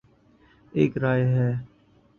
[0.73, 1.51] ایک رائے ہے